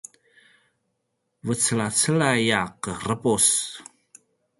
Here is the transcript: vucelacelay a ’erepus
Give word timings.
vucelacelay 1.45 2.43
a 2.59 2.61
’erepus 2.91 3.47